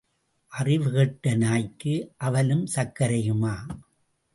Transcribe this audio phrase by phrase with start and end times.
[0.51, 1.95] அறிவு கெட்ட நாய்க்கு
[2.17, 3.55] அவலும் சர்க்கரையுமா?